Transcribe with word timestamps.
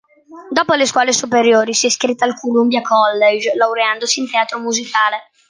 Dopo 0.49 0.73
le 0.73 0.87
scuole 0.87 1.13
superiori 1.13 1.75
si 1.75 1.85
è 1.85 1.89
iscritta 1.89 2.25
al 2.25 2.33
"Columbia 2.33 2.81
College", 2.81 3.53
laureandosi 3.55 4.19
in 4.19 4.27
teatro 4.31 4.59
musicale. 4.59 5.29